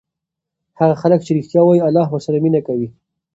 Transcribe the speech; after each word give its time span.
هغه 0.79 0.95
خلک 1.01 1.19
چې 1.25 1.31
ریښتیا 1.37 1.61
وایي 1.63 1.81
الله 1.87 2.05
ورسره 2.09 2.37
مینه 2.43 2.61
کوي. 2.67 2.87